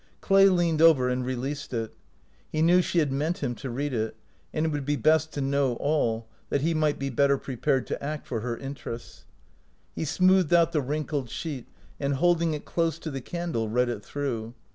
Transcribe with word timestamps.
Clay 0.19 0.49
leaned 0.49 0.81
over 0.81 1.09
and 1.09 1.23
re 1.23 1.35
leased 1.35 1.75
it. 1.75 1.93
He 2.51 2.63
knew 2.63 2.81
she 2.81 2.97
had 2.97 3.11
meant 3.11 3.43
him 3.43 3.53
to 3.53 3.69
read 3.69 3.93
it, 3.93 4.15
and 4.51 4.65
it 4.65 4.69
would 4.69 4.83
be 4.83 4.95
best 4.95 5.31
to 5.33 5.41
know 5.41 5.73
all, 5.75 6.25
that 6.49 6.61
he 6.61 6.73
might 6.73 6.97
be 6.97 7.11
better 7.11 7.37
prepared 7.37 7.85
to 7.85 8.03
act 8.03 8.25
for 8.25 8.39
her 8.39 8.57
interests. 8.57 9.25
He 9.93 10.03
smoothed 10.05 10.55
out 10.55 10.71
the 10.71 10.81
wrinkled 10.81 11.29
sheet, 11.29 11.67
and, 11.99 12.15
holding 12.15 12.55
it 12.55 12.65
close 12.65 12.97
to 12.97 13.11
the 13.11 13.21
candle, 13.21 13.69
read 13.69 13.89
it 13.89 14.03
through. 14.03 14.55